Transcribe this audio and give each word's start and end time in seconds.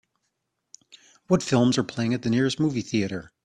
What 1.27 1.43
films 1.43 1.77
are 1.77 1.83
playing 1.83 2.15
at 2.15 2.23
the 2.23 2.31
nearest 2.31 2.59
movie 2.59 2.81
theatre 2.81 3.31